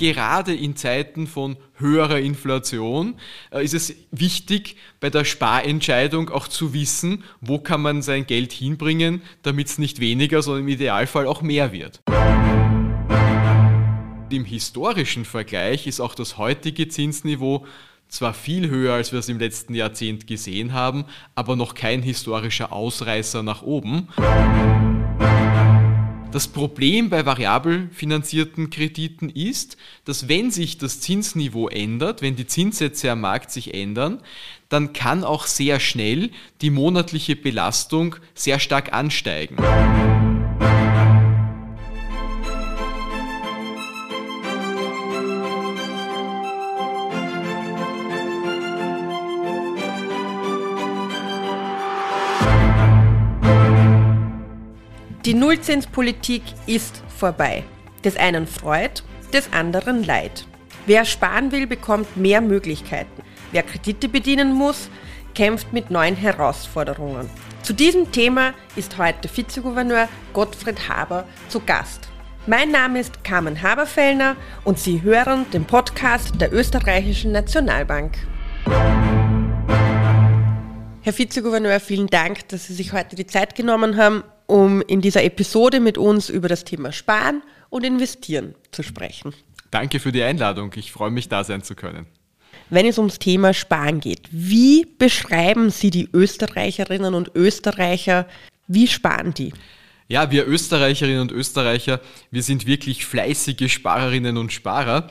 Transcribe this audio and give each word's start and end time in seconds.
gerade 0.00 0.54
in 0.54 0.76
Zeiten 0.76 1.26
von 1.26 1.56
höherer 1.74 2.18
Inflation 2.18 3.16
äh, 3.52 3.62
ist 3.62 3.74
es 3.74 3.94
wichtig, 4.10 4.76
bei 4.98 5.10
der 5.10 5.26
Sparentscheidung 5.26 6.30
auch 6.30 6.48
zu 6.48 6.72
wissen, 6.72 7.22
wo 7.42 7.58
kann 7.58 7.82
man 7.82 8.00
sein 8.00 8.26
Geld 8.26 8.50
hinbringen, 8.50 9.20
damit 9.42 9.68
es 9.68 9.76
nicht 9.76 10.00
weniger, 10.00 10.40
sondern 10.40 10.62
im 10.62 10.68
Idealfall 10.68 11.26
auch 11.26 11.42
mehr 11.42 11.70
wird. 11.72 12.00
Im 14.30 14.44
historischen 14.46 15.26
Vergleich 15.26 15.86
ist 15.86 16.00
auch 16.00 16.14
das 16.14 16.38
heutige 16.38 16.88
Zinsniveau 16.88 17.66
zwar 18.08 18.32
viel 18.32 18.70
höher, 18.70 18.94
als 18.94 19.12
wir 19.12 19.18
es 19.18 19.28
im 19.28 19.38
letzten 19.38 19.74
Jahrzehnt 19.74 20.26
gesehen 20.26 20.72
haben, 20.72 21.04
aber 21.34 21.56
noch 21.56 21.74
kein 21.74 22.00
historischer 22.00 22.72
Ausreißer 22.72 23.42
nach 23.42 23.62
oben. 23.62 24.08
Das 26.32 26.46
Problem 26.46 27.10
bei 27.10 27.26
variabel 27.26 27.88
finanzierten 27.92 28.70
Krediten 28.70 29.30
ist, 29.30 29.76
dass 30.04 30.28
wenn 30.28 30.52
sich 30.52 30.78
das 30.78 31.00
Zinsniveau 31.00 31.68
ändert, 31.68 32.22
wenn 32.22 32.36
die 32.36 32.46
Zinssätze 32.46 33.10
am 33.10 33.22
Markt 33.22 33.50
sich 33.50 33.74
ändern, 33.74 34.20
dann 34.68 34.92
kann 34.92 35.24
auch 35.24 35.46
sehr 35.46 35.80
schnell 35.80 36.30
die 36.60 36.70
monatliche 36.70 37.34
Belastung 37.34 38.14
sehr 38.34 38.60
stark 38.60 38.92
ansteigen. 38.92 39.56
Nullzinspolitik 55.50 56.44
ist 56.66 57.02
vorbei. 57.08 57.64
Des 58.04 58.16
einen 58.16 58.46
freut, 58.46 59.02
des 59.32 59.52
anderen 59.52 60.04
leid. 60.04 60.46
Wer 60.86 61.04
sparen 61.04 61.50
will, 61.50 61.66
bekommt 61.66 62.16
mehr 62.16 62.40
Möglichkeiten. 62.40 63.20
Wer 63.50 63.64
Kredite 63.64 64.08
bedienen 64.08 64.52
muss, 64.52 64.88
kämpft 65.34 65.72
mit 65.72 65.90
neuen 65.90 66.14
Herausforderungen. 66.14 67.28
Zu 67.64 67.72
diesem 67.72 68.12
Thema 68.12 68.54
ist 68.76 68.96
heute 68.96 69.28
Vizegouverneur 69.28 70.08
Gottfried 70.34 70.88
Haber 70.88 71.24
zu 71.48 71.58
Gast. 71.58 72.06
Mein 72.46 72.70
Name 72.70 73.00
ist 73.00 73.24
Carmen 73.24 73.60
Haberfellner 73.60 74.36
und 74.62 74.78
Sie 74.78 75.02
hören 75.02 75.46
den 75.52 75.64
Podcast 75.64 76.40
der 76.40 76.52
Österreichischen 76.52 77.32
Nationalbank. 77.32 78.18
Herr 81.02 81.18
Vizegouverneur, 81.18 81.80
vielen 81.80 82.06
Dank, 82.06 82.46
dass 82.50 82.68
Sie 82.68 82.74
sich 82.74 82.92
heute 82.92 83.16
die 83.16 83.26
Zeit 83.26 83.56
genommen 83.56 83.96
haben, 83.96 84.22
um 84.50 84.82
in 84.82 85.00
dieser 85.00 85.22
Episode 85.22 85.80
mit 85.80 85.96
uns 85.96 86.28
über 86.28 86.48
das 86.48 86.64
Thema 86.64 86.92
Sparen 86.92 87.42
und 87.70 87.84
Investieren 87.84 88.54
zu 88.72 88.82
sprechen. 88.82 89.32
Danke 89.70 90.00
für 90.00 90.10
die 90.10 90.22
Einladung. 90.22 90.72
Ich 90.74 90.90
freue 90.90 91.10
mich, 91.10 91.28
da 91.28 91.44
sein 91.44 91.62
zu 91.62 91.76
können. 91.76 92.06
Wenn 92.68 92.86
es 92.86 92.98
ums 92.98 93.18
Thema 93.18 93.54
Sparen 93.54 94.00
geht, 94.00 94.28
wie 94.30 94.86
beschreiben 94.98 95.70
Sie 95.70 95.90
die 95.90 96.08
Österreicherinnen 96.12 97.14
und 97.14 97.32
Österreicher? 97.34 98.26
Wie 98.66 98.86
sparen 98.86 99.34
die? 99.34 99.52
Ja, 100.08 100.30
wir 100.32 100.46
Österreicherinnen 100.46 101.20
und 101.20 101.32
Österreicher, 101.32 102.00
wir 102.32 102.42
sind 102.42 102.66
wirklich 102.66 103.06
fleißige 103.06 103.72
Sparerinnen 103.72 104.36
und 104.36 104.52
Sparer. 104.52 105.08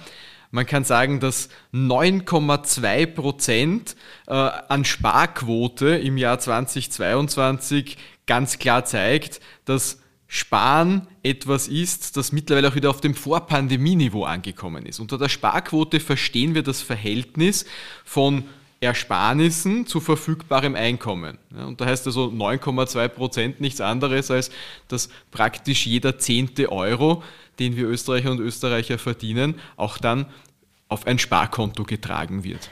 Man 0.51 0.65
kann 0.65 0.83
sagen, 0.83 1.19
dass 1.19 1.49
9,2 1.73 3.05
Prozent 3.05 3.95
äh, 4.27 4.33
an 4.33 4.83
Sparquote 4.83 5.89
im 5.89 6.17
Jahr 6.17 6.39
2022 6.39 7.97
ganz 8.29 8.59
klar 8.59 8.85
zeigt, 8.85 9.41
dass 9.65 9.99
Sparen 10.27 11.07
etwas 11.23 11.67
ist, 11.67 12.15
das 12.15 12.31
mittlerweile 12.31 12.67
auch 12.67 12.75
wieder 12.75 12.91
auf 12.91 13.01
dem 13.01 13.15
Vorpandemieniveau 13.15 14.23
angekommen 14.23 14.85
ist. 14.85 14.99
Unter 14.99 15.17
der 15.17 15.29
Sparquote 15.29 15.99
verstehen 15.99 16.53
wir 16.53 16.61
das 16.61 16.83
Verhältnis 16.83 17.65
von 18.05 18.43
Ersparnissen 18.81 19.87
zu 19.87 19.99
verfügbarem 19.99 20.75
Einkommen. 20.75 21.39
und 21.51 21.81
da 21.81 21.87
heißt 21.87 22.05
also 22.05 22.25
9,2 22.27 23.07
Prozent 23.07 23.61
nichts 23.61 23.81
anderes 23.81 24.29
als, 24.29 24.51
dass 24.87 25.09
praktisch 25.31 25.87
jeder 25.87 26.19
zehnte 26.19 26.71
Euro, 26.71 27.23
den 27.57 27.75
wir 27.75 27.87
Österreicher 27.87 28.29
und 28.29 28.39
Österreicher 28.39 28.99
verdienen, 28.99 29.55
auch 29.75 29.97
dann 29.97 30.27
auf 30.87 31.07
ein 31.07 31.17
Sparkonto 31.17 31.83
getragen 31.83 32.43
wird. 32.43 32.69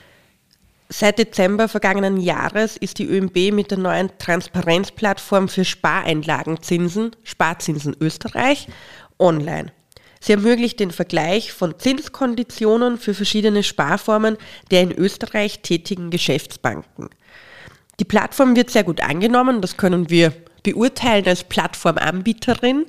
Seit 0.90 1.20
Dezember 1.20 1.68
vergangenen 1.68 2.18
Jahres 2.18 2.78
ist 2.78 3.00
die 3.00 3.06
ÖMB 3.06 3.52
mit 3.52 3.72
der 3.72 3.78
neuen 3.78 4.10
Transparenzplattform 4.20 5.50
für 5.50 5.66
Spareinlagenzinsen, 5.66 7.12
Sparzinsen 7.24 7.96
Österreich, 8.00 8.68
online. 9.20 9.74
Sie 10.22 10.32
ermöglicht 10.32 10.80
den 10.80 10.92
Vergleich 10.92 11.52
von 11.52 11.78
Zinskonditionen 11.78 12.98
für 12.98 13.14
verschiedene 13.14 13.64
Sparformen 13.64 14.38
der 14.72 14.82
in 14.82 14.92
Österreich 14.94 15.60
tätigen 15.60 16.10
Geschäftsbanken. 16.10 17.10
Die 18.00 18.06
Plattform 18.06 18.56
wird 18.56 18.70
sehr 18.70 18.84
gut 18.84 19.02
angenommen, 19.02 19.62
das 19.62 19.76
können 19.76 20.10
wir 20.10 20.34
beurteilen 20.64 21.28
als 21.28 21.44
Plattformanbieterin. 21.44 22.86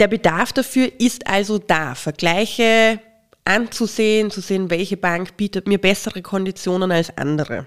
Der 0.00 0.08
Bedarf 0.08 0.52
dafür 0.52 0.90
ist 0.98 1.26
also 1.26 1.58
da. 1.58 1.94
Vergleiche 1.94 3.00
anzusehen, 3.44 4.30
zu 4.30 4.40
sehen, 4.40 4.70
welche 4.70 4.96
Bank 4.96 5.36
bietet 5.36 5.66
mir 5.68 5.78
bessere 5.78 6.22
Konditionen 6.22 6.90
als 6.90 7.16
andere. 7.16 7.66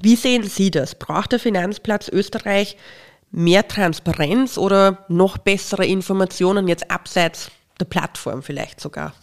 Wie 0.00 0.16
sehen 0.16 0.42
Sie 0.42 0.70
das? 0.70 0.94
Braucht 0.94 1.32
der 1.32 1.38
Finanzplatz 1.38 2.08
Österreich 2.08 2.76
mehr 3.30 3.66
Transparenz 3.68 4.58
oder 4.58 5.04
noch 5.08 5.38
bessere 5.38 5.86
Informationen 5.86 6.68
jetzt 6.68 6.90
abseits 6.90 7.50
der 7.78 7.84
Plattform 7.84 8.42
vielleicht 8.42 8.80
sogar? 8.80 9.14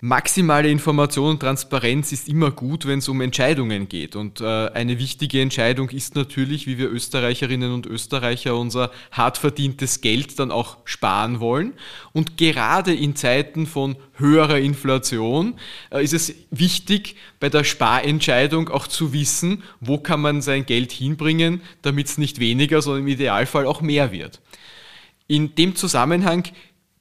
Maximale 0.00 0.68
Information 0.68 1.30
und 1.30 1.40
Transparenz 1.40 2.12
ist 2.12 2.28
immer 2.28 2.50
gut, 2.50 2.86
wenn 2.86 2.98
es 2.98 3.08
um 3.08 3.20
Entscheidungen 3.20 3.88
geht. 3.88 4.14
Und 4.14 4.40
äh, 4.40 4.44
eine 4.44 4.98
wichtige 4.98 5.40
Entscheidung 5.40 5.88
ist 5.90 6.14
natürlich, 6.14 6.66
wie 6.66 6.76
wir 6.76 6.90
Österreicherinnen 6.90 7.72
und 7.72 7.86
Österreicher 7.86 8.56
unser 8.56 8.90
hart 9.10 9.38
verdientes 9.38 10.02
Geld 10.02 10.38
dann 10.38 10.50
auch 10.50 10.76
sparen 10.84 11.40
wollen. 11.40 11.72
Und 12.12 12.36
gerade 12.36 12.94
in 12.94 13.16
Zeiten 13.16 13.66
von 13.66 13.96
höherer 14.14 14.58
Inflation 14.58 15.54
äh, 15.90 16.04
ist 16.04 16.12
es 16.12 16.34
wichtig, 16.50 17.16
bei 17.40 17.48
der 17.48 17.64
Sparentscheidung 17.64 18.68
auch 18.68 18.86
zu 18.86 19.12
wissen, 19.12 19.62
wo 19.80 19.98
kann 19.98 20.20
man 20.20 20.42
sein 20.42 20.66
Geld 20.66 20.92
hinbringen, 20.92 21.62
damit 21.82 22.08
es 22.08 22.18
nicht 22.18 22.38
weniger, 22.38 22.82
sondern 22.82 23.02
im 23.02 23.08
Idealfall 23.08 23.66
auch 23.66 23.80
mehr 23.80 24.12
wird. 24.12 24.40
In 25.26 25.54
dem 25.54 25.74
Zusammenhang 25.74 26.44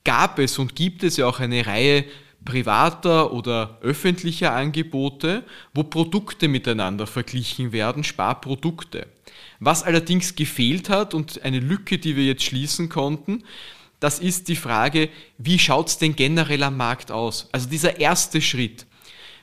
gab 0.06 0.40
es 0.40 0.58
und 0.58 0.76
gibt 0.76 1.04
es 1.04 1.18
ja 1.18 1.28
auch 1.28 1.40
eine 1.40 1.66
Reihe 1.66 2.06
privater 2.46 3.34
oder 3.34 3.78
öffentlicher 3.82 4.54
Angebote, 4.54 5.44
wo 5.74 5.84
Produkte 5.84 6.48
miteinander 6.48 7.08
verglichen 7.08 7.72
werden, 7.72 8.04
Sparprodukte. 8.04 9.08
Was 9.60 9.84
allerdings 9.84 10.36
gefehlt 10.36 10.90
hat 10.90 11.14
und 11.14 11.42
eine 11.44 11.60
Lücke, 11.60 11.98
die 11.98 12.16
wir 12.16 12.26
jetzt 12.26 12.44
schließen 12.44 12.88
konnten, 12.90 13.44
das 14.00 14.20
ist 14.20 14.48
die 14.50 14.56
Frage, 14.56 15.10
wie 15.38 15.58
schaut 15.58 15.88
es 15.88 15.98
denn 15.98 16.16
generell 16.16 16.64
am 16.64 16.78
Markt 16.78 17.12
aus? 17.12 17.50
Also 17.52 17.70
dieser 17.70 18.00
erste 18.00 18.42
Schritt. 18.42 18.86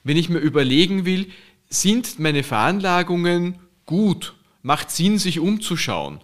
Wenn 0.04 0.16
ich 0.16 0.28
mir 0.28 0.38
überlegen 0.38 1.04
will, 1.04 1.30
sind 1.68 2.18
meine 2.18 2.42
Veranlagungen 2.42 3.58
gut? 3.86 4.34
Macht 4.62 4.90
Sinn, 4.90 5.18
sich 5.18 5.40
umzuschauen? 5.40 6.20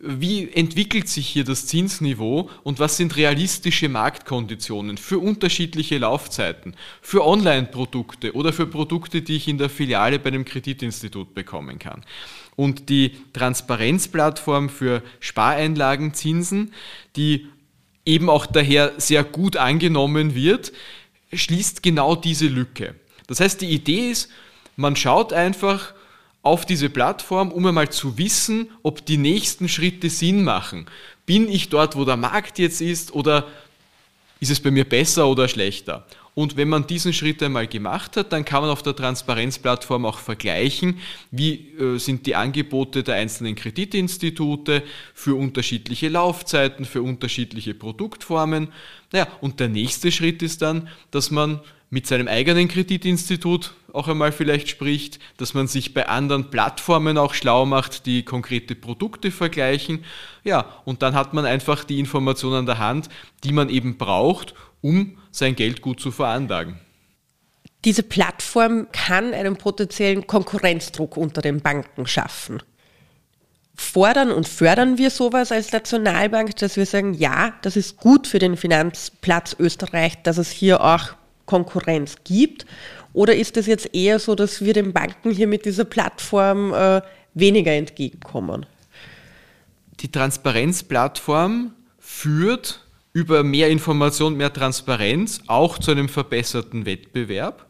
Wie 0.00 0.50
entwickelt 0.50 1.08
sich 1.08 1.26
hier 1.26 1.44
das 1.44 1.66
Zinsniveau 1.66 2.50
und 2.62 2.78
was 2.78 2.96
sind 2.96 3.16
realistische 3.16 3.88
Marktkonditionen 3.88 4.98
für 4.98 5.18
unterschiedliche 5.18 5.98
Laufzeiten, 5.98 6.74
für 7.00 7.24
Online-Produkte 7.24 8.34
oder 8.34 8.52
für 8.52 8.66
Produkte, 8.66 9.22
die 9.22 9.36
ich 9.36 9.48
in 9.48 9.58
der 9.58 9.70
Filiale 9.70 10.18
bei 10.18 10.28
einem 10.28 10.44
Kreditinstitut 10.44 11.34
bekommen 11.34 11.78
kann. 11.78 12.04
Und 12.56 12.88
die 12.88 13.12
Transparenzplattform 13.32 14.68
für 14.68 15.02
Spareinlagenzinsen, 15.20 16.72
die 17.16 17.46
eben 18.04 18.28
auch 18.28 18.46
daher 18.46 18.92
sehr 18.98 19.24
gut 19.24 19.56
angenommen 19.56 20.34
wird, 20.34 20.72
schließt 21.32 21.82
genau 21.82 22.16
diese 22.16 22.46
Lücke. 22.46 22.94
Das 23.26 23.40
heißt, 23.40 23.60
die 23.60 23.70
Idee 23.70 24.10
ist, 24.10 24.30
man 24.76 24.94
schaut 24.94 25.32
einfach, 25.32 25.94
auf 26.46 26.64
diese 26.64 26.88
Plattform, 26.88 27.50
um 27.50 27.66
einmal 27.66 27.90
zu 27.90 28.16
wissen, 28.16 28.70
ob 28.82 29.04
die 29.04 29.18
nächsten 29.18 29.68
Schritte 29.68 30.08
Sinn 30.08 30.44
machen. 30.44 30.86
Bin 31.26 31.48
ich 31.50 31.68
dort, 31.68 31.96
wo 31.96 32.04
der 32.04 32.16
Markt 32.16 32.58
jetzt 32.58 32.80
ist, 32.80 33.12
oder 33.12 33.46
ist 34.38 34.50
es 34.50 34.60
bei 34.60 34.70
mir 34.70 34.84
besser 34.84 35.26
oder 35.28 35.48
schlechter? 35.48 36.06
Und 36.34 36.58
wenn 36.58 36.68
man 36.68 36.86
diesen 36.86 37.14
Schritt 37.14 37.42
einmal 37.42 37.66
gemacht 37.66 38.18
hat, 38.18 38.30
dann 38.30 38.44
kann 38.44 38.60
man 38.60 38.70
auf 38.70 38.82
der 38.82 38.94
Transparenzplattform 38.94 40.04
auch 40.04 40.18
vergleichen, 40.18 41.00
wie 41.30 41.72
äh, 41.80 41.98
sind 41.98 42.26
die 42.26 42.36
Angebote 42.36 43.02
der 43.02 43.14
einzelnen 43.14 43.54
Kreditinstitute 43.54 44.82
für 45.14 45.34
unterschiedliche 45.34 46.10
Laufzeiten, 46.10 46.84
für 46.84 47.00
unterschiedliche 47.00 47.72
Produktformen. 47.72 48.68
Naja, 49.12 49.28
und 49.40 49.60
der 49.60 49.68
nächste 49.68 50.12
Schritt 50.12 50.42
ist 50.42 50.60
dann, 50.60 50.90
dass 51.10 51.30
man 51.30 51.60
mit 51.90 52.06
seinem 52.06 52.28
eigenen 52.28 52.68
Kreditinstitut 52.68 53.74
auch 53.92 54.08
einmal 54.08 54.30
vielleicht 54.30 54.68
spricht, 54.68 55.18
dass 55.38 55.54
man 55.54 55.68
sich 55.68 55.94
bei 55.94 56.06
anderen 56.08 56.50
Plattformen 56.50 57.16
auch 57.16 57.32
schlau 57.32 57.64
macht, 57.64 58.06
die 58.06 58.24
konkrete 58.24 58.74
Produkte 58.74 59.30
vergleichen. 59.30 60.04
Ja, 60.44 60.66
und 60.84 61.02
dann 61.02 61.14
hat 61.14 61.32
man 61.32 61.46
einfach 61.46 61.84
die 61.84 61.98
Informationen 61.98 62.56
an 62.56 62.66
der 62.66 62.78
Hand, 62.78 63.08
die 63.42 63.52
man 63.52 63.70
eben 63.70 63.96
braucht, 63.96 64.54
um 64.82 65.16
sein 65.30 65.56
Geld 65.56 65.80
gut 65.80 66.00
zu 66.00 66.10
veranlagen. 66.10 66.78
Diese 67.84 68.02
Plattform 68.02 68.88
kann 68.92 69.32
einen 69.32 69.56
potenziellen 69.56 70.26
Konkurrenzdruck 70.26 71.16
unter 71.16 71.40
den 71.40 71.60
Banken 71.60 72.06
schaffen. 72.06 72.62
Fordern 73.76 74.30
und 74.30 74.48
fördern 74.48 74.98
wir 74.98 75.10
sowas 75.10 75.52
als 75.52 75.72
Nationalbank, 75.72 76.56
dass 76.56 76.76
wir 76.76 76.86
sagen, 76.86 77.14
ja, 77.14 77.54
das 77.62 77.76
ist 77.76 77.98
gut 77.98 78.26
für 78.26 78.38
den 78.38 78.56
Finanzplatz 78.56 79.54
Österreich, 79.58 80.22
dass 80.22 80.38
es 80.38 80.50
hier 80.50 80.82
auch 80.82 81.14
Konkurrenz 81.46 82.16
gibt? 82.24 82.66
Oder 83.12 83.34
ist 83.34 83.56
es 83.56 83.66
jetzt 83.66 83.94
eher 83.94 84.18
so, 84.18 84.34
dass 84.34 84.62
wir 84.62 84.74
den 84.74 84.92
Banken 84.92 85.30
hier 85.30 85.46
mit 85.46 85.64
dieser 85.64 85.84
Plattform 85.84 86.74
äh, 86.74 87.00
weniger 87.34 87.72
entgegenkommen? 87.72 88.66
Die 90.00 90.10
Transparenzplattform 90.10 91.72
führt 91.98 92.80
über 93.12 93.42
mehr 93.42 93.70
Information, 93.70 94.36
mehr 94.36 94.52
Transparenz 94.52 95.40
auch 95.46 95.78
zu 95.78 95.90
einem 95.90 96.10
verbesserten 96.10 96.84
Wettbewerb. 96.84 97.64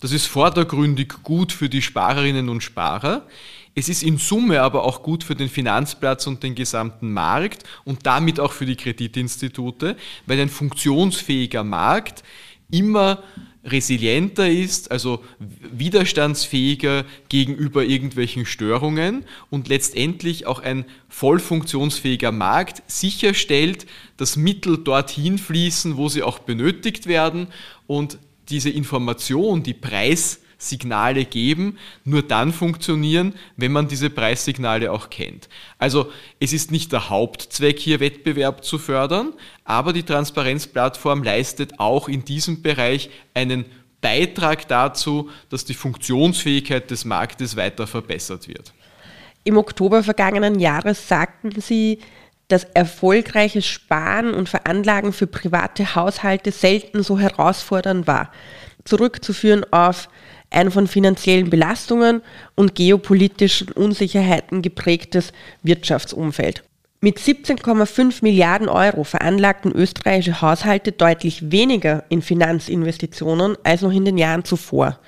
Das 0.00 0.12
ist 0.12 0.26
vordergründig 0.26 1.12
gut 1.22 1.52
für 1.52 1.68
die 1.68 1.82
Sparerinnen 1.82 2.48
und 2.48 2.62
Sparer. 2.62 3.26
Es 3.74 3.88
ist 3.88 4.02
in 4.02 4.18
Summe 4.18 4.60
aber 4.60 4.82
auch 4.82 5.04
gut 5.04 5.22
für 5.22 5.36
den 5.36 5.48
Finanzplatz 5.48 6.26
und 6.26 6.42
den 6.42 6.56
gesamten 6.56 7.12
Markt 7.12 7.62
und 7.84 8.06
damit 8.06 8.40
auch 8.40 8.50
für 8.50 8.66
die 8.66 8.74
Kreditinstitute, 8.74 9.96
weil 10.26 10.40
ein 10.40 10.48
funktionsfähiger 10.48 11.62
Markt 11.62 12.24
immer 12.70 13.22
resilienter 13.64 14.48
ist, 14.48 14.90
also 14.90 15.22
widerstandsfähiger 15.38 17.04
gegenüber 17.28 17.84
irgendwelchen 17.84 18.46
Störungen 18.46 19.24
und 19.50 19.68
letztendlich 19.68 20.46
auch 20.46 20.60
ein 20.60 20.84
voll 21.08 21.38
funktionsfähiger 21.38 22.32
Markt 22.32 22.82
sicherstellt, 22.86 23.86
dass 24.16 24.36
Mittel 24.36 24.78
dorthin 24.78 25.38
fließen, 25.38 25.96
wo 25.96 26.08
sie 26.08 26.22
auch 26.22 26.38
benötigt 26.38 27.06
werden. 27.06 27.48
Und 27.86 28.18
diese 28.48 28.70
Information, 28.70 29.62
die 29.62 29.74
Preis 29.74 30.40
Signale 30.58 31.24
geben, 31.24 31.78
nur 32.04 32.22
dann 32.22 32.52
funktionieren, 32.52 33.34
wenn 33.56 33.70
man 33.70 33.86
diese 33.86 34.10
Preissignale 34.10 34.90
auch 34.90 35.08
kennt. 35.08 35.48
Also 35.78 36.10
es 36.40 36.52
ist 36.52 36.72
nicht 36.72 36.90
der 36.92 37.08
Hauptzweck 37.08 37.78
hier 37.78 38.00
Wettbewerb 38.00 38.64
zu 38.64 38.78
fördern, 38.78 39.32
aber 39.64 39.92
die 39.92 40.02
Transparenzplattform 40.02 41.22
leistet 41.22 41.78
auch 41.78 42.08
in 42.08 42.24
diesem 42.24 42.60
Bereich 42.62 43.08
einen 43.34 43.66
Beitrag 44.00 44.66
dazu, 44.68 45.30
dass 45.48 45.64
die 45.64 45.74
Funktionsfähigkeit 45.74 46.90
des 46.90 47.04
Marktes 47.04 47.56
weiter 47.56 47.86
verbessert 47.86 48.48
wird. 48.48 48.72
Im 49.44 49.56
Oktober 49.56 50.02
vergangenen 50.02 50.58
Jahres 50.58 51.08
sagten 51.08 51.60
Sie, 51.60 52.00
dass 52.48 52.64
erfolgreiches 52.64 53.66
Sparen 53.66 54.34
und 54.34 54.48
Veranlagen 54.48 55.12
für 55.12 55.26
private 55.26 55.94
Haushalte 55.94 56.50
selten 56.50 57.02
so 57.02 57.18
herausfordernd 57.18 58.06
war. 58.06 58.32
Zurückzuführen 58.84 59.70
auf 59.70 60.08
ein 60.50 60.70
von 60.70 60.86
finanziellen 60.86 61.50
Belastungen 61.50 62.22
und 62.54 62.74
geopolitischen 62.74 63.72
Unsicherheiten 63.72 64.62
geprägtes 64.62 65.32
Wirtschaftsumfeld. 65.62 66.62
Mit 67.00 67.18
17,5 67.18 68.18
Milliarden 68.22 68.68
Euro 68.68 69.04
veranlagten 69.04 69.70
österreichische 69.72 70.42
Haushalte 70.42 70.90
deutlich 70.90 71.52
weniger 71.52 72.02
in 72.08 72.22
Finanzinvestitionen 72.22 73.56
als 73.62 73.82
noch 73.82 73.92
in 73.92 74.04
den 74.04 74.18
Jahren 74.18 74.44
zuvor. 74.44 74.98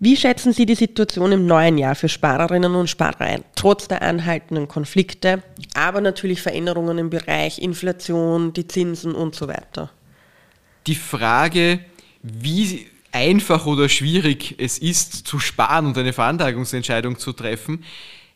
Wie 0.00 0.16
schätzen 0.16 0.52
Sie 0.52 0.66
die 0.66 0.74
Situation 0.74 1.30
im 1.30 1.46
neuen 1.46 1.78
Jahr 1.78 1.94
für 1.94 2.08
Sparerinnen 2.08 2.74
und 2.74 2.90
Sparer 2.90 3.20
ein, 3.20 3.44
trotz 3.54 3.86
der 3.86 4.02
anhaltenden 4.02 4.66
Konflikte, 4.66 5.42
aber 5.74 6.00
natürlich 6.00 6.42
Veränderungen 6.42 6.98
im 6.98 7.10
Bereich 7.10 7.60
Inflation, 7.60 8.52
die 8.52 8.66
Zinsen 8.66 9.14
und 9.14 9.36
so 9.36 9.46
weiter? 9.46 9.90
Die 10.88 10.96
Frage, 10.96 11.78
wie 12.22 12.88
einfach 13.14 13.66
oder 13.66 13.88
schwierig 13.88 14.56
es 14.58 14.78
ist, 14.78 15.26
zu 15.26 15.38
sparen 15.38 15.86
und 15.86 15.96
eine 15.96 16.12
Veranlagungsentscheidung 16.12 17.18
zu 17.18 17.32
treffen, 17.32 17.84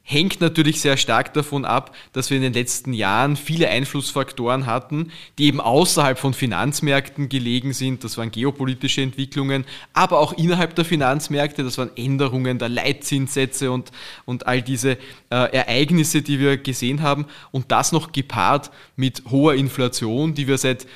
hängt 0.08 0.40
natürlich 0.40 0.80
sehr 0.80 0.96
stark 0.96 1.34
davon 1.34 1.66
ab, 1.66 1.94
dass 2.14 2.30
wir 2.30 2.38
in 2.38 2.42
den 2.42 2.54
letzten 2.54 2.94
Jahren 2.94 3.36
viele 3.36 3.68
Einflussfaktoren 3.68 4.64
hatten, 4.64 5.12
die 5.36 5.44
eben 5.44 5.60
außerhalb 5.60 6.18
von 6.18 6.32
Finanzmärkten 6.32 7.28
gelegen 7.28 7.74
sind. 7.74 8.04
Das 8.04 8.16
waren 8.16 8.30
geopolitische 8.30 9.02
Entwicklungen, 9.02 9.66
aber 9.92 10.18
auch 10.20 10.32
innerhalb 10.32 10.74
der 10.74 10.86
Finanzmärkte. 10.86 11.62
Das 11.62 11.76
waren 11.76 11.90
Änderungen 11.94 12.58
der 12.58 12.70
Leitzinssätze 12.70 13.70
und, 13.70 13.92
und 14.24 14.46
all 14.46 14.62
diese 14.62 14.92
äh, 14.92 14.96
Ereignisse, 15.28 16.22
die 16.22 16.40
wir 16.40 16.56
gesehen 16.56 17.02
haben. 17.02 17.26
Und 17.50 17.70
das 17.70 17.92
noch 17.92 18.10
gepaart 18.10 18.70
mit 18.96 19.24
hoher 19.30 19.56
Inflation, 19.56 20.32
die 20.32 20.48
wir 20.48 20.56
seit 20.56 20.86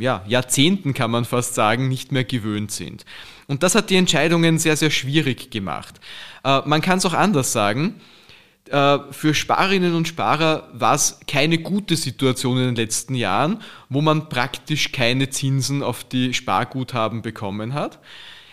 ja, 0.00 0.24
Jahrzehnten, 0.26 0.94
kann 0.94 1.10
man 1.10 1.24
fast 1.24 1.54
sagen, 1.54 1.88
nicht 1.88 2.10
mehr 2.10 2.24
gewöhnt 2.24 2.72
sind. 2.72 3.04
Und 3.46 3.62
das 3.62 3.74
hat 3.74 3.90
die 3.90 3.96
Entscheidungen 3.96 4.58
sehr, 4.58 4.76
sehr 4.76 4.90
schwierig 4.90 5.50
gemacht. 5.50 6.00
Äh, 6.42 6.62
man 6.64 6.80
kann 6.80 6.98
es 6.98 7.06
auch 7.06 7.14
anders 7.14 7.52
sagen. 7.52 8.00
Äh, 8.70 8.98
für 9.10 9.34
Sparerinnen 9.34 9.94
und 9.94 10.08
Sparer 10.08 10.68
war 10.72 10.94
es 10.94 11.20
keine 11.26 11.58
gute 11.58 11.96
Situation 11.96 12.58
in 12.58 12.64
den 12.66 12.76
letzten 12.76 13.14
Jahren, 13.14 13.60
wo 13.88 14.00
man 14.00 14.28
praktisch 14.28 14.92
keine 14.92 15.30
Zinsen 15.30 15.82
auf 15.82 16.04
die 16.04 16.34
Sparguthaben 16.34 17.22
bekommen 17.22 17.74
hat. 17.74 17.98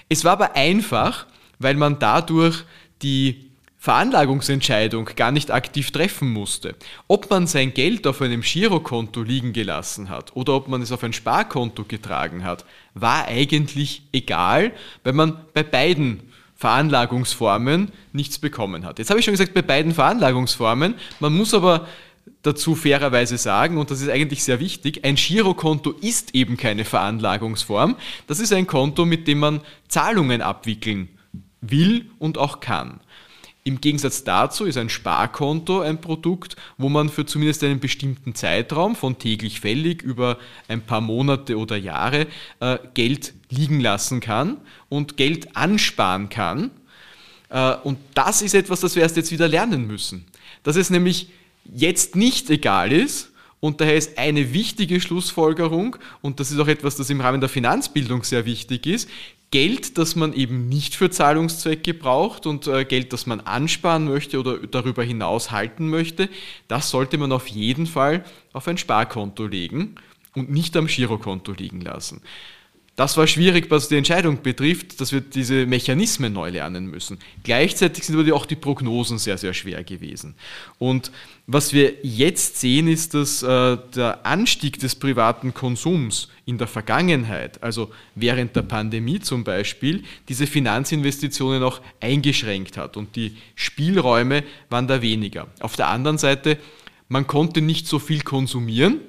Es 0.09 0.25
war 0.25 0.33
aber 0.33 0.55
einfach, 0.55 1.27
weil 1.59 1.75
man 1.75 1.99
dadurch 1.99 2.63
die 3.01 3.46
Veranlagungsentscheidung 3.87 5.11
gar 5.15 5.31
nicht 5.31 5.49
aktiv 5.49 5.91
treffen 5.91 6.33
musste. 6.33 6.75
Ob 7.07 7.29
man 7.29 7.47
sein 7.47 7.73
Geld 7.73 8.05
auf 8.05 8.21
einem 8.21 8.41
Girokonto 8.41 9.23
liegen 9.23 9.53
gelassen 9.53 10.09
hat 10.09 10.35
oder 10.35 10.55
ob 10.55 10.67
man 10.67 10.81
es 10.81 10.91
auf 10.91 11.05
ein 11.05 11.13
Sparkonto 11.13 11.85
getragen 11.85 12.43
hat, 12.43 12.65
war 12.95 13.29
eigentlich 13.29 14.01
egal, 14.11 14.73
weil 15.05 15.13
man 15.13 15.39
bei 15.53 15.63
beiden 15.63 16.19
Veranlagungsformen 16.57 17.93
nichts 18.11 18.39
bekommen 18.39 18.83
hat. 18.83 18.99
Jetzt 18.99 19.09
habe 19.09 19.21
ich 19.21 19.25
schon 19.25 19.35
gesagt, 19.35 19.53
bei 19.53 19.61
beiden 19.61 19.93
Veranlagungsformen, 19.93 20.95
man 21.21 21.33
muss 21.33 21.53
aber 21.53 21.87
dazu 22.41 22.75
fairerweise 22.75 23.37
sagen, 23.37 23.77
und 23.77 23.89
das 23.89 24.01
ist 24.01 24.09
eigentlich 24.09 24.43
sehr 24.43 24.59
wichtig, 24.59 25.05
ein 25.05 25.15
Girokonto 25.15 25.91
ist 25.91 26.35
eben 26.35 26.57
keine 26.57 26.83
Veranlagungsform. 26.83 27.95
Das 28.27 28.41
ist 28.41 28.51
ein 28.51 28.67
Konto, 28.67 29.05
mit 29.05 29.29
dem 29.29 29.39
man 29.39 29.61
Zahlungen 29.87 30.41
abwickeln 30.41 31.07
will 31.61 32.11
und 32.19 32.37
auch 32.37 32.59
kann. 32.59 32.99
Im 33.67 33.81
Gegensatz 33.81 34.23
dazu 34.23 34.63
ist 34.63 34.77
ein 34.77 34.87
Sparkonto 34.87 35.81
ein 35.81 35.99
Produkt, 35.99 36.55
wo 36.77 36.87
man 36.87 37.09
für 37.09 37.25
zumindest 37.25 37.65
einen 37.65 37.81
bestimmten 37.81 38.33
Zeitraum 38.33 38.95
von 38.95 39.19
täglich 39.19 39.59
fällig 39.59 40.01
über 40.01 40.37
ein 40.69 40.79
paar 40.79 41.01
Monate 41.01 41.57
oder 41.57 41.75
Jahre 41.75 42.27
äh, 42.61 42.77
Geld 42.93 43.33
liegen 43.49 43.81
lassen 43.81 44.21
kann 44.21 44.55
und 44.87 45.17
Geld 45.17 45.57
ansparen 45.57 46.29
kann. 46.29 46.71
Äh, 47.49 47.75
und 47.83 47.97
das 48.13 48.41
ist 48.41 48.55
etwas, 48.55 48.79
das 48.79 48.95
wir 48.95 49.03
erst 49.03 49.17
jetzt 49.17 49.33
wieder 49.33 49.49
lernen 49.49 49.85
müssen. 49.85 50.23
Dass 50.63 50.77
es 50.77 50.89
nämlich 50.89 51.27
jetzt 51.65 52.15
nicht 52.15 52.49
egal 52.49 52.93
ist, 52.93 53.33
und 53.59 53.81
daher 53.81 53.97
ist 53.97 54.17
eine 54.17 54.53
wichtige 54.53 55.01
Schlussfolgerung, 55.01 55.97
und 56.21 56.39
das 56.39 56.51
ist 56.51 56.59
auch 56.59 56.67
etwas, 56.67 56.95
das 56.95 57.09
im 57.09 57.19
Rahmen 57.19 57.41
der 57.41 57.49
Finanzbildung 57.49 58.23
sehr 58.23 58.45
wichtig 58.45 58.85
ist, 58.85 59.09
Geld, 59.49 59.97
das 59.97 60.15
man 60.15 60.33
eben 60.33 60.67
nicht 60.67 60.95
für 60.95 61.09
Zahlungszwecke 61.09 61.93
braucht 61.93 62.45
und 62.45 62.67
äh, 62.67 62.83
Geld, 62.83 63.13
das 63.13 63.25
man 63.25 63.39
ansparen 63.39 64.05
möchte 64.05 64.39
oder 64.39 64.57
darüber 64.59 65.03
hinaus 65.03 65.51
halten 65.51 65.87
möchte, 65.89 66.29
das 66.67 66.89
sollte 66.89 67.17
man 67.17 67.31
auf 67.31 67.47
jeden 67.47 67.87
Fall 67.87 68.25
auf 68.51 68.67
ein 68.67 68.77
Sparkonto 68.77 69.45
legen 69.45 69.95
und 70.35 70.51
nicht 70.51 70.75
am 70.75 70.87
Girokonto 70.87 71.53
liegen 71.53 71.79
lassen. 71.79 72.21
Das 72.97 73.15
war 73.15 73.27
schwierig, 73.27 73.69
was 73.69 73.89
die 73.89 73.95
Entscheidung 73.95 74.41
betrifft, 74.41 74.99
dass 74.99 75.11
wir 75.11 75.21
diese 75.21 75.67
Mechanismen 75.67 76.33
neu 76.33 76.49
lernen 76.49 76.87
müssen. 76.87 77.19
Gleichzeitig 77.43 78.03
sind 78.03 78.19
aber 78.19 78.35
auch 78.35 78.47
die 78.47 78.55
Prognosen 78.55 79.19
sehr, 79.19 79.37
sehr 79.37 79.53
schwer 79.53 79.83
gewesen. 79.83 80.33
Und 80.79 81.11
was 81.45 81.73
wir 81.73 81.93
jetzt 82.01 82.59
sehen, 82.59 82.87
ist, 82.87 83.13
dass 83.13 83.43
äh, 83.43 83.77
der 83.95 84.25
Anstieg 84.25 84.79
des 84.79 84.95
privaten 84.95 85.53
Konsums 85.53 86.29
in 86.47 86.57
der 86.57 86.65
Vergangenheit, 86.65 87.61
also 87.61 87.91
während 88.15 88.55
der 88.55 88.63
Pandemie 88.63 89.19
zum 89.19 89.43
Beispiel, 89.43 90.03
diese 90.27 90.47
Finanzinvestitionen 90.47 91.61
auch 91.61 91.81
eingeschränkt 91.99 92.77
hat 92.77 92.97
und 92.97 93.15
die 93.15 93.37
Spielräume 93.53 94.43
waren 94.71 94.87
da 94.87 95.03
weniger. 95.03 95.45
Auf 95.59 95.75
der 95.75 95.89
anderen 95.89 96.17
Seite, 96.17 96.57
man 97.09 97.27
konnte 97.27 97.61
nicht 97.61 97.85
so 97.85 97.99
viel 97.99 98.21
konsumieren, 98.21 99.01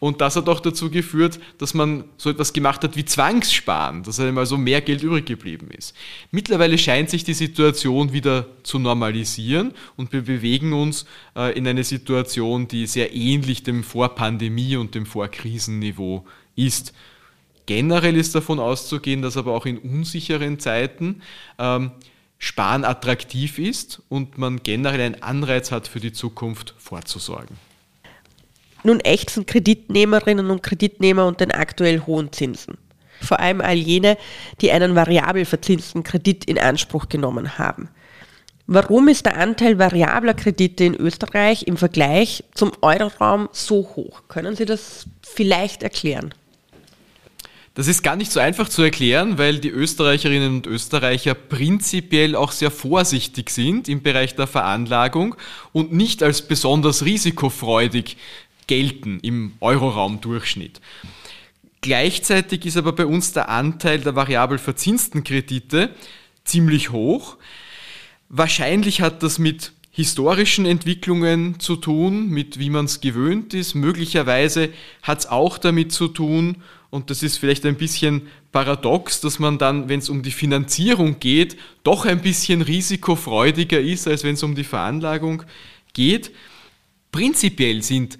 und 0.00 0.20
das 0.20 0.36
hat 0.36 0.48
auch 0.48 0.60
dazu 0.60 0.90
geführt, 0.90 1.40
dass 1.58 1.74
man 1.74 2.04
so 2.16 2.30
etwas 2.30 2.52
gemacht 2.52 2.84
hat 2.84 2.96
wie 2.96 3.04
Zwangssparen, 3.04 4.04
dass 4.04 4.20
einem 4.20 4.38
also 4.38 4.56
mehr 4.56 4.80
Geld 4.80 5.02
übrig 5.02 5.26
geblieben 5.26 5.68
ist. 5.76 5.94
Mittlerweile 6.30 6.78
scheint 6.78 7.10
sich 7.10 7.24
die 7.24 7.34
Situation 7.34 8.12
wieder 8.12 8.46
zu 8.62 8.78
normalisieren 8.78 9.74
und 9.96 10.12
wir 10.12 10.22
bewegen 10.22 10.72
uns 10.72 11.04
äh, 11.34 11.56
in 11.58 11.66
eine 11.66 11.82
Situation, 11.82 12.68
die 12.68 12.86
sehr 12.86 13.12
ähnlich 13.12 13.64
dem 13.64 13.82
Vorpandemie- 13.82 14.76
und 14.76 14.94
dem 14.94 15.04
Vorkrisenniveau 15.04 16.24
ist. 16.54 16.92
Generell 17.66 18.16
ist 18.16 18.34
davon 18.34 18.60
auszugehen, 18.60 19.20
dass 19.20 19.36
aber 19.36 19.52
auch 19.52 19.66
in 19.66 19.78
unsicheren 19.78 20.60
Zeiten 20.60 21.22
ähm, 21.58 21.90
Sparen 22.38 22.84
attraktiv 22.84 23.58
ist 23.58 24.00
und 24.08 24.38
man 24.38 24.62
generell 24.62 25.00
einen 25.00 25.22
Anreiz 25.22 25.72
hat, 25.72 25.88
für 25.88 25.98
die 25.98 26.12
Zukunft 26.12 26.74
vorzusorgen. 26.78 27.67
Nun 28.88 29.00
ächzen 29.00 29.44
Kreditnehmerinnen 29.44 30.50
und 30.50 30.62
Kreditnehmer 30.62 31.26
und 31.26 31.40
den 31.40 31.50
aktuell 31.50 32.00
hohen 32.06 32.32
Zinsen. 32.32 32.78
Vor 33.20 33.38
allem 33.38 33.60
all 33.60 33.76
jene, 33.76 34.16
die 34.62 34.72
einen 34.72 34.94
variabel 34.94 35.44
verzinsten 35.44 36.04
Kredit 36.04 36.46
in 36.46 36.58
Anspruch 36.58 37.10
genommen 37.10 37.58
haben. 37.58 37.90
Warum 38.66 39.08
ist 39.08 39.26
der 39.26 39.36
Anteil 39.36 39.78
variabler 39.78 40.32
Kredite 40.32 40.84
in 40.84 40.94
Österreich 40.94 41.66
im 41.66 41.76
Vergleich 41.76 42.44
zum 42.54 42.72
Euroraum 42.80 43.50
so 43.52 43.90
hoch? 43.94 44.22
Können 44.28 44.56
Sie 44.56 44.64
das 44.64 45.04
vielleicht 45.20 45.82
erklären? 45.82 46.32
Das 47.74 47.88
ist 47.88 48.02
gar 48.02 48.16
nicht 48.16 48.32
so 48.32 48.40
einfach 48.40 48.68
zu 48.68 48.82
erklären, 48.82 49.38
weil 49.38 49.58
die 49.58 49.68
Österreicherinnen 49.68 50.56
und 50.56 50.66
Österreicher 50.66 51.34
prinzipiell 51.34 52.34
auch 52.34 52.50
sehr 52.50 52.72
vorsichtig 52.72 53.50
sind 53.50 53.88
im 53.88 54.02
Bereich 54.02 54.34
der 54.34 54.48
Veranlagung 54.48 55.36
und 55.72 55.92
nicht 55.92 56.22
als 56.22 56.42
besonders 56.42 57.04
risikofreudig 57.04 58.16
gelten 58.68 59.18
im 59.20 59.54
Euroraum-Durchschnitt. 59.60 60.80
Gleichzeitig 61.80 62.66
ist 62.66 62.76
aber 62.76 62.92
bei 62.92 63.06
uns 63.06 63.32
der 63.32 63.48
Anteil 63.48 63.98
der 63.98 64.14
variabel 64.14 64.58
verzinsten 64.58 65.24
Kredite 65.24 65.90
ziemlich 66.44 66.90
hoch. 66.90 67.36
Wahrscheinlich 68.28 69.00
hat 69.00 69.22
das 69.22 69.38
mit 69.38 69.72
historischen 69.90 70.66
Entwicklungen 70.66 71.58
zu 71.58 71.74
tun, 71.74 72.28
mit 72.28 72.58
wie 72.58 72.70
man 72.70 72.84
es 72.84 73.00
gewöhnt 73.00 73.54
ist. 73.54 73.74
Möglicherweise 73.74 74.70
hat 75.02 75.20
es 75.20 75.26
auch 75.26 75.58
damit 75.58 75.90
zu 75.90 76.06
tun, 76.06 76.62
und 76.90 77.10
das 77.10 77.22
ist 77.22 77.36
vielleicht 77.36 77.66
ein 77.66 77.76
bisschen 77.76 78.28
paradox, 78.50 79.20
dass 79.20 79.38
man 79.38 79.58
dann, 79.58 79.88
wenn 79.88 79.98
es 79.98 80.08
um 80.08 80.22
die 80.22 80.30
Finanzierung 80.30 81.18
geht, 81.20 81.56
doch 81.84 82.06
ein 82.06 82.22
bisschen 82.22 82.62
risikofreudiger 82.62 83.80
ist, 83.80 84.08
als 84.08 84.24
wenn 84.24 84.34
es 84.34 84.42
um 84.42 84.54
die 84.54 84.64
Veranlagung 84.64 85.42
geht. 85.92 86.30
Prinzipiell 87.12 87.82
sind 87.82 88.18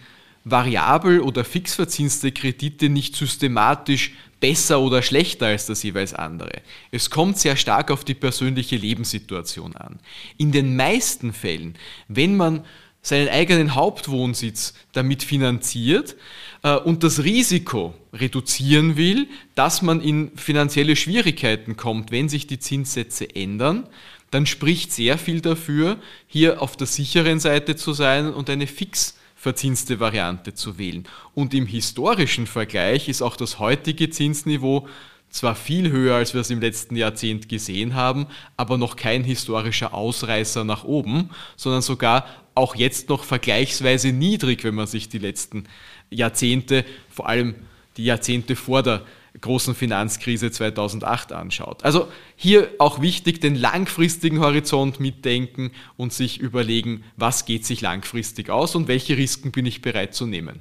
variabel- 0.50 1.20
oder 1.20 1.44
fixverzinste 1.44 2.32
Kredite 2.32 2.88
nicht 2.88 3.16
systematisch 3.16 4.12
besser 4.40 4.80
oder 4.80 5.02
schlechter 5.02 5.46
als 5.46 5.66
das 5.66 5.82
jeweils 5.82 6.14
andere. 6.14 6.62
Es 6.90 7.10
kommt 7.10 7.38
sehr 7.38 7.56
stark 7.56 7.90
auf 7.90 8.04
die 8.04 8.14
persönliche 8.14 8.76
Lebenssituation 8.76 9.76
an. 9.76 9.98
In 10.36 10.52
den 10.52 10.76
meisten 10.76 11.32
Fällen, 11.32 11.74
wenn 12.08 12.36
man 12.36 12.64
seinen 13.02 13.28
eigenen 13.28 13.74
Hauptwohnsitz 13.74 14.74
damit 14.92 15.22
finanziert 15.22 16.16
äh, 16.62 16.74
und 16.76 17.04
das 17.04 17.22
Risiko 17.24 17.94
reduzieren 18.12 18.96
will, 18.96 19.28
dass 19.54 19.82
man 19.82 20.00
in 20.00 20.36
finanzielle 20.36 20.96
Schwierigkeiten 20.96 21.76
kommt, 21.76 22.10
wenn 22.10 22.28
sich 22.28 22.46
die 22.46 22.58
Zinssätze 22.58 23.34
ändern, 23.34 23.88
dann 24.30 24.46
spricht 24.46 24.92
sehr 24.92 25.16
viel 25.16 25.40
dafür, 25.40 25.98
hier 26.26 26.60
auf 26.60 26.76
der 26.76 26.86
sicheren 26.86 27.40
Seite 27.40 27.76
zu 27.76 27.92
sein 27.92 28.32
und 28.32 28.50
eine 28.50 28.66
fix 28.66 29.17
verzinste 29.48 29.98
Variante 29.98 30.52
zu 30.52 30.76
wählen. 30.76 31.04
Und 31.34 31.54
im 31.54 31.64
historischen 31.64 32.46
Vergleich 32.46 33.08
ist 33.08 33.22
auch 33.22 33.34
das 33.34 33.58
heutige 33.58 34.10
Zinsniveau 34.10 34.86
zwar 35.30 35.54
viel 35.54 35.90
höher, 35.90 36.16
als 36.16 36.34
wir 36.34 36.42
es 36.42 36.50
im 36.50 36.60
letzten 36.60 36.96
Jahrzehnt 36.96 37.48
gesehen 37.48 37.94
haben, 37.94 38.26
aber 38.58 38.76
noch 38.76 38.94
kein 38.94 39.24
historischer 39.24 39.94
Ausreißer 39.94 40.64
nach 40.64 40.84
oben, 40.84 41.30
sondern 41.56 41.80
sogar 41.80 42.26
auch 42.54 42.74
jetzt 42.76 43.08
noch 43.08 43.24
vergleichsweise 43.24 44.12
niedrig, 44.12 44.64
wenn 44.64 44.74
man 44.74 44.86
sich 44.86 45.08
die 45.08 45.18
letzten 45.18 45.64
Jahrzehnte, 46.10 46.84
vor 47.08 47.26
allem 47.26 47.54
die 47.96 48.04
Jahrzehnte 48.04 48.54
vor 48.54 48.82
der 48.82 49.02
großen 49.40 49.74
Finanzkrise 49.74 50.50
2008 50.50 51.32
anschaut. 51.32 51.84
Also 51.84 52.08
hier 52.36 52.70
auch 52.78 53.00
wichtig, 53.00 53.40
den 53.40 53.54
langfristigen 53.54 54.40
Horizont 54.40 55.00
mitdenken 55.00 55.72
und 55.96 56.12
sich 56.12 56.38
überlegen, 56.38 57.04
was 57.16 57.44
geht 57.44 57.64
sich 57.66 57.80
langfristig 57.80 58.50
aus 58.50 58.74
und 58.74 58.88
welche 58.88 59.16
Risiken 59.16 59.52
bin 59.52 59.66
ich 59.66 59.82
bereit 59.82 60.14
zu 60.14 60.26
nehmen. 60.26 60.60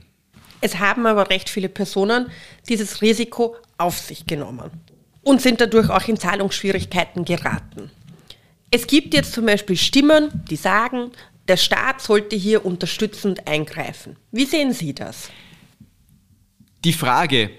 Es 0.61 0.79
haben 0.79 1.05
aber 1.05 1.29
recht 1.29 1.49
viele 1.49 1.69
Personen 1.69 2.27
dieses 2.67 3.01
Risiko 3.01 3.55
auf 3.77 3.97
sich 3.97 4.25
genommen 4.25 4.71
und 5.21 5.41
sind 5.41 5.61
dadurch 5.61 5.89
auch 5.89 6.07
in 6.07 6.17
Zahlungsschwierigkeiten 6.17 7.25
geraten. 7.25 7.91
Es 8.71 8.87
gibt 8.87 9.13
jetzt 9.13 9.33
zum 9.33 9.45
Beispiel 9.45 9.77
Stimmen, 9.77 10.43
die 10.49 10.55
sagen, 10.55 11.11
der 11.47 11.57
Staat 11.57 12.01
sollte 12.01 12.35
hier 12.35 12.65
unterstützend 12.65 13.47
eingreifen. 13.47 14.17
Wie 14.31 14.45
sehen 14.45 14.73
Sie 14.73 14.93
das? 14.93 15.29
Die 16.83 16.93
Frage, 16.93 17.51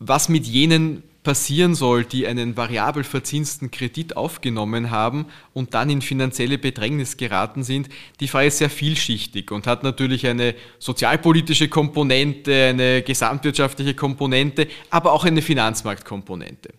was 0.00 0.28
mit 0.28 0.46
jenen 0.46 1.02
passieren 1.22 1.74
soll, 1.74 2.04
die 2.04 2.26
einen 2.26 2.56
variabel 2.56 3.04
verzinsten 3.04 3.70
Kredit 3.70 4.16
aufgenommen 4.16 4.90
haben 4.90 5.26
und 5.52 5.74
dann 5.74 5.90
in 5.90 6.00
finanzielle 6.00 6.56
Bedrängnis 6.56 7.18
geraten 7.18 7.62
sind, 7.62 7.90
die 8.20 8.28
Frage 8.28 8.48
ist 8.48 8.58
sehr 8.58 8.70
vielschichtig 8.70 9.50
und 9.50 9.66
hat 9.66 9.82
natürlich 9.82 10.26
eine 10.26 10.54
sozialpolitische 10.78 11.68
Komponente, 11.68 12.68
eine 12.68 13.02
gesamtwirtschaftliche 13.02 13.94
Komponente, 13.94 14.66
aber 14.88 15.12
auch 15.12 15.26
eine 15.26 15.42
Finanzmarktkomponente. 15.42 16.70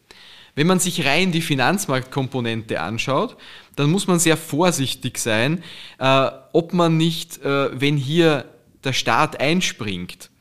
Wenn 0.56 0.68
man 0.68 0.80
sich 0.80 1.06
rein 1.06 1.32
die 1.32 1.42
Finanzmarktkomponente 1.42 2.82
anschaut, 2.82 3.38
dann 3.76 3.92
muss 3.92 4.08
man 4.08 4.20
sehr 4.20 4.38
vorsichtig 4.38 5.20
sein, 5.20 5.64
äh, 6.00 6.30
ob 6.52 6.74
man 6.74 6.98
nicht, 6.98 7.42
äh, 7.44 7.80
wenn 7.80 7.96
hier 7.96 8.46
der 8.84 8.94
Staat 8.94 9.40
einspringt, 9.40 10.32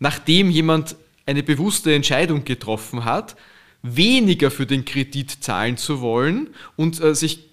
nachdem 0.00 0.50
jemand 0.50 0.96
eine 1.28 1.42
bewusste 1.42 1.94
Entscheidung 1.94 2.44
getroffen 2.44 3.04
hat, 3.04 3.36
weniger 3.82 4.50
für 4.50 4.64
den 4.64 4.86
Kredit 4.86 5.30
zahlen 5.30 5.76
zu 5.76 6.00
wollen 6.00 6.48
und 6.74 7.00
äh, 7.00 7.14
sich 7.14 7.50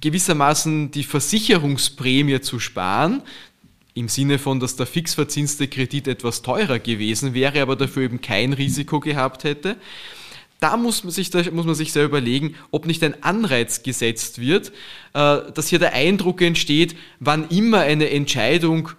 gewissermaßen 0.00 0.90
die 0.90 1.04
Versicherungsprämie 1.04 2.40
zu 2.40 2.58
sparen, 2.58 3.22
im 3.94 4.08
Sinne 4.08 4.38
von, 4.38 4.58
dass 4.58 4.74
der 4.74 4.86
fix 4.86 5.14
verzinste 5.14 5.68
Kredit 5.68 6.08
etwas 6.08 6.42
teurer 6.42 6.80
gewesen 6.80 7.32
wäre, 7.32 7.62
aber 7.62 7.76
dafür 7.76 8.02
eben 8.02 8.20
kein 8.20 8.54
Risiko 8.54 8.98
gehabt 8.98 9.44
hätte. 9.44 9.76
Da 10.58 10.76
muss 10.76 11.04
man 11.04 11.12
sich, 11.12 11.30
da 11.30 11.42
muss 11.52 11.66
man 11.66 11.74
sich 11.76 11.92
sehr 11.92 12.04
überlegen, 12.04 12.56
ob 12.72 12.86
nicht 12.86 13.04
ein 13.04 13.22
Anreiz 13.22 13.84
gesetzt 13.84 14.40
wird, 14.40 14.70
äh, 15.14 15.38
dass 15.54 15.68
hier 15.68 15.78
der 15.78 15.92
Eindruck 15.92 16.42
entsteht, 16.42 16.96
wann 17.20 17.48
immer 17.50 17.80
eine 17.80 18.10
Entscheidung 18.10 18.90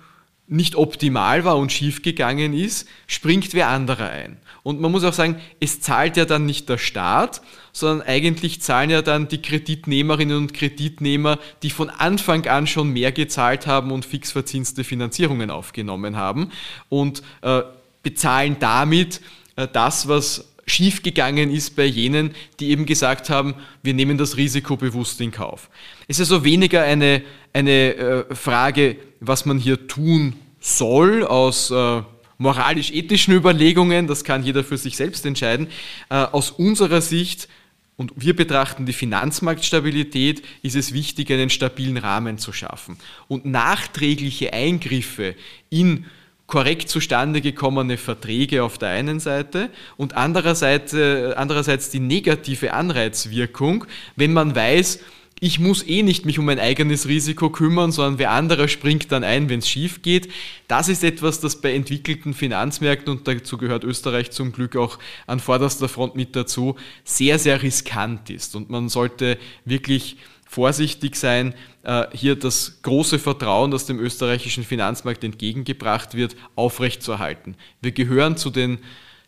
nicht 0.54 0.76
optimal 0.76 1.46
war 1.46 1.58
und 1.58 1.72
schiefgegangen 1.72 2.54
ist, 2.54 2.88
springt 3.08 3.54
wer 3.54 3.70
anderer 3.70 4.10
ein. 4.12 4.38
Und 4.62 4.80
man 4.80 4.92
muss 4.92 5.04
auch 5.04 5.14
sagen, 5.14 5.38
es 5.60 5.82
zahlt 5.82 6.16
ja 6.16 6.26
dann 6.26 6.46
nicht 6.46 6.70
der 6.70 6.78
Staat, 6.78 7.42
sondern 7.72 8.08
eigentlich 8.08 8.62
zahlen 8.62 8.92
ja 8.92 9.02
dann 9.02 9.28
die 9.28 9.42
Kreditnehmerinnen 9.42 10.38
und 10.38 10.54
Kreditnehmer, 10.54 11.40
die 11.64 11.72
von 11.72 11.90
Anfang 11.90 12.46
an 12.46 12.68
schon 12.68 12.90
mehr 12.90 13.12
gezahlt 13.12 13.66
haben 13.66 13.92
und 13.92 14.06
fixverzinste 14.06 14.84
Finanzierungen 14.84 15.50
aufgenommen 15.50 16.16
haben 16.18 16.52
und 16.88 17.24
äh, 17.42 17.64
bezahlen 18.04 18.58
damit 18.60 19.22
äh, 19.56 19.68
das, 19.72 20.08
was 20.08 20.54
schiefgegangen 20.68 21.52
ist 21.52 21.76
bei 21.76 21.86
jenen, 21.86 22.36
die 22.60 22.70
eben 22.70 22.86
gesagt 22.86 23.30
haben, 23.30 23.56
wir 23.82 23.94
nehmen 23.94 24.18
das 24.18 24.38
Risiko 24.38 24.78
bewusst 24.78 25.20
in 25.20 25.32
Kauf. 25.32 25.70
Es 26.08 26.20
ist 26.20 26.32
also 26.32 26.46
weniger 26.46 26.84
eine, 26.84 27.24
eine 27.54 27.96
äh, 27.96 28.36
Frage, 28.36 28.98
was 29.20 29.46
man 29.46 29.58
hier 29.58 29.88
tun 29.88 30.36
soll 30.64 31.26
aus 31.26 31.72
äh, 31.72 32.02
moralisch-ethischen 32.38 33.34
Überlegungen, 33.34 34.08
das 34.08 34.24
kann 34.24 34.44
jeder 34.44 34.64
für 34.64 34.78
sich 34.78 34.96
selbst 34.96 35.26
entscheiden. 35.26 35.68
Äh, 36.10 36.16
aus 36.16 36.52
unserer 36.52 37.02
Sicht 37.02 37.50
und 37.96 38.12
wir 38.16 38.36
betrachten 38.36 38.86
die 38.86 38.94
Finanzmarktstabilität, 38.94 40.42
ist 40.64 40.76
es 40.76 40.94
wichtig, 40.94 41.32
einen 41.32 41.50
stabilen 41.50 41.98
Rahmen 41.98 42.40
zu 42.40 42.52
schaffen. 42.52 42.98
Und 43.28 43.46
nachträgliche 43.46 44.52
Eingriffe 44.52 45.36
in 45.70 46.06
korrekt 46.48 46.90
zustande 46.90 47.42
gekommene 47.42 47.98
Verträge 47.98 48.64
auf 48.64 48.78
der 48.78 48.90
einen 48.90 49.20
Seite 49.20 49.70
und 49.98 50.16
andererseits, 50.16 50.94
äh, 50.94 51.34
andererseits 51.36 51.90
die 51.90 52.00
negative 52.00 52.74
Anreizwirkung, 52.74 53.86
wenn 54.16 54.34
man 54.34 54.56
weiß, 54.56 55.00
ich 55.44 55.60
muss 55.60 55.86
eh 55.86 56.04
nicht 56.04 56.26
mich 56.26 56.40
um 56.40 56.46
mein 56.46 56.58
eigenes 56.58 57.06
Risiko 57.06 57.50
kümmern, 57.50 57.92
sondern 57.92 58.18
wer 58.18 58.32
anderer 58.32 58.70
springt 58.70 59.12
dann 59.12 59.26
ein, 59.26 59.50
wenn 59.50 59.60
es 59.60 59.68
schief 59.68 60.02
geht. 60.02 60.32
Das 60.70 60.88
ist 60.88 61.04
etwas, 61.04 61.42
das 61.42 61.60
bei 61.60 61.74
entwickelten 61.74 62.34
Finanzmärkten, 62.34 63.12
und 63.12 63.28
dazu 63.28 63.58
gehört 63.58 63.84
Österreich 63.84 64.32
zum 64.32 64.54
Glück 64.54 64.78
auch 64.78 65.00
an 65.28 65.42
vorderster 65.42 65.90
Front 65.90 66.16
mit 66.16 66.38
dazu, 66.38 66.78
sehr, 67.04 67.40
sehr 67.40 67.62
riskant 67.62 68.30
ist. 68.30 68.56
Und 68.56 68.70
man 68.70 68.88
sollte 68.88 69.38
wirklich 69.66 70.16
vorsichtig 70.48 71.18
sein, 71.18 71.54
äh, 71.84 72.06
hier 72.14 72.38
das 72.38 72.80
große 72.82 73.20
Vertrauen, 73.20 73.70
das 73.70 73.86
dem 73.86 74.00
österreichischen 74.00 74.64
Finanzmarkt 74.64 75.26
entgegengebracht 75.26 76.16
wird, 76.16 76.38
aufrechtzuerhalten. 76.56 77.58
Wir 77.82 77.92
gehören 77.92 78.38
zu 78.38 78.50
den 78.50 78.78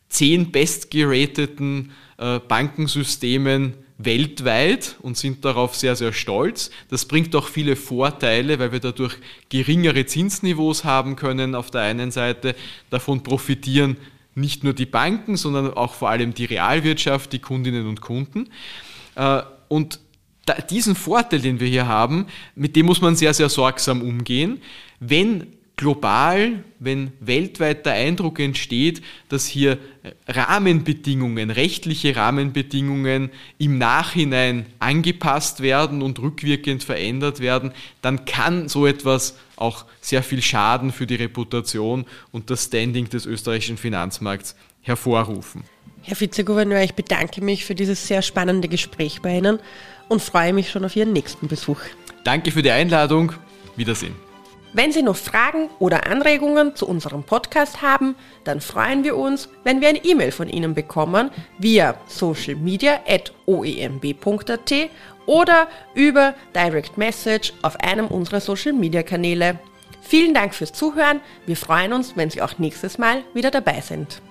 zehn 0.08 0.54
bestgerateten 0.54 1.92
äh, 2.18 2.40
Bankensystemen 2.40 3.74
weltweit 3.98 4.98
und 5.02 5.18
sind 5.18 5.46
darauf 5.46 5.76
sehr, 5.76 5.96
sehr 5.96 6.12
stolz. 6.12 6.70
Das 6.90 7.06
bringt 7.06 7.36
auch 7.36 7.48
viele 7.48 7.76
Vorteile, 7.76 8.60
weil 8.60 8.72
wir 8.72 8.80
dadurch 8.80 9.16
geringere 9.50 10.06
Zinsniveaus 10.06 10.84
haben 10.84 11.16
können 11.16 11.56
auf 11.56 11.72
der 11.72 11.82
einen 11.82 12.12
Seite. 12.12 12.56
Davon 12.90 13.24
profitieren 13.24 13.98
nicht 14.36 14.64
nur 14.66 14.74
die 14.74 14.86
Banken, 14.86 15.38
sondern 15.38 15.74
auch 15.74 15.94
vor 15.94 16.10
allem 16.10 16.34
die 16.34 16.46
Realwirtschaft, 16.46 17.32
die 17.32 17.40
Kundinnen 17.40 17.88
und 17.88 18.02
Kunden. 18.02 18.50
Äh, 19.16 19.42
und 19.70 20.00
diesen 20.70 20.96
Vorteil, 20.96 21.40
den 21.40 21.60
wir 21.60 21.68
hier 21.68 21.88
haben, 21.88 22.28
mit 22.54 22.76
dem 22.76 22.86
muss 22.86 23.02
man 23.02 23.16
sehr, 23.16 23.34
sehr 23.34 23.50
sorgsam 23.50 24.02
umgehen. 24.02 24.62
Wenn 25.00 25.48
global, 25.78 26.64
wenn 26.80 27.12
weltweit 27.20 27.86
der 27.86 27.94
Eindruck 27.94 28.40
entsteht, 28.40 29.02
dass 29.30 29.46
hier 29.46 29.78
Rahmenbedingungen, 30.28 31.50
rechtliche 31.50 32.16
Rahmenbedingungen 32.16 33.30
im 33.58 33.78
Nachhinein 33.78 34.66
angepasst 34.80 35.62
werden 35.62 36.02
und 36.02 36.20
rückwirkend 36.20 36.84
verändert 36.84 37.40
werden, 37.40 37.72
dann 38.02 38.26
kann 38.26 38.70
so 38.70 38.86
etwas 38.86 39.38
auch 39.58 39.86
sehr 40.02 40.24
viel 40.24 40.42
Schaden 40.42 40.92
für 40.92 41.08
die 41.08 41.16
Reputation 41.16 42.06
und 42.32 42.50
das 42.50 42.66
Standing 42.66 43.10
des 43.10 43.26
österreichischen 43.26 43.78
Finanzmarkts 43.78 44.56
hervorrufen. 44.82 45.64
Herr 46.04 46.20
Vizegouverneur, 46.20 46.84
ich 46.84 46.94
bedanke 46.94 47.44
mich 47.44 47.66
für 47.66 47.74
dieses 47.74 48.08
sehr 48.08 48.22
spannende 48.22 48.68
Gespräch 48.68 49.22
bei 49.22 49.38
Ihnen 49.38 49.60
und 50.08 50.22
freue 50.22 50.54
mich 50.54 50.70
schon 50.70 50.86
auf 50.86 50.96
Ihren 50.96 51.14
nächsten 51.14 51.48
Besuch. 51.48 51.80
Danke 52.24 52.52
für 52.52 52.62
die 52.62 52.72
Einladung. 52.72 53.34
Wiedersehen. 53.76 54.25
Wenn 54.76 54.92
Sie 54.92 55.02
noch 55.04 55.16
Fragen 55.16 55.70
oder 55.80 56.06
Anregungen 56.06 56.76
zu 56.76 56.86
unserem 56.86 57.24
Podcast 57.24 57.82
haben, 57.82 58.18
dann 58.44 58.60
freuen 58.60 59.06
wir 59.06 59.16
uns, 59.16 59.48
wenn 59.64 59.80
wir 59.80 59.88
eine 59.88 60.04
E-Mail 60.04 60.34
von 60.34 60.50
Ihnen 60.50 60.74
bekommen 60.74 61.32
via 61.58 61.96
socialmedia.oemb.at 62.08 64.74
oder 65.28 65.70
über 65.94 66.34
Direct 66.54 66.98
Message 66.98 67.54
auf 67.62 67.80
einem 67.80 68.08
unserer 68.08 68.42
Social 68.42 68.74
Media 68.74 69.02
Kanäle. 69.02 69.60
Vielen 70.02 70.34
Dank 70.34 70.54
fürs 70.54 70.74
Zuhören. 70.74 71.22
Wir 71.46 71.56
freuen 71.56 71.94
uns, 71.94 72.18
wenn 72.18 72.30
Sie 72.30 72.42
auch 72.42 72.60
nächstes 72.60 72.98
Mal 72.98 73.24
wieder 73.34 73.52
dabei 73.52 73.80
sind. 73.80 74.22